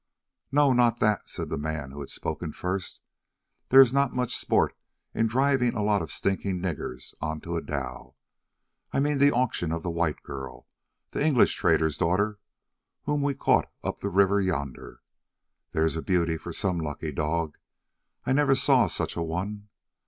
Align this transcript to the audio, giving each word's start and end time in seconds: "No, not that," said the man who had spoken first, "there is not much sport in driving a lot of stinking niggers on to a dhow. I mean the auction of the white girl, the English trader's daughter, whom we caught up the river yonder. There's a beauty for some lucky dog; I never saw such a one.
"No, 0.51 0.73
not 0.73 0.99
that," 0.99 1.29
said 1.29 1.49
the 1.49 1.59
man 1.59 1.91
who 1.91 1.99
had 1.99 2.09
spoken 2.09 2.53
first, 2.53 3.01
"there 3.69 3.81
is 3.81 3.93
not 3.93 4.15
much 4.15 4.35
sport 4.35 4.75
in 5.13 5.27
driving 5.27 5.75
a 5.75 5.83
lot 5.83 6.01
of 6.01 6.11
stinking 6.11 6.59
niggers 6.59 7.13
on 7.21 7.39
to 7.41 7.55
a 7.55 7.61
dhow. 7.61 8.15
I 8.91 8.99
mean 8.99 9.19
the 9.19 9.31
auction 9.31 9.71
of 9.71 9.83
the 9.83 9.91
white 9.91 10.23
girl, 10.23 10.67
the 11.11 11.23
English 11.23 11.53
trader's 11.53 11.99
daughter, 11.99 12.39
whom 13.03 13.21
we 13.21 13.35
caught 13.35 13.71
up 13.83 13.99
the 13.99 14.09
river 14.09 14.41
yonder. 14.41 15.01
There's 15.71 15.95
a 15.95 16.01
beauty 16.01 16.35
for 16.35 16.51
some 16.51 16.79
lucky 16.79 17.11
dog; 17.11 17.59
I 18.25 18.33
never 18.33 18.55
saw 18.55 18.87
such 18.87 19.15
a 19.15 19.21
one. 19.21 19.69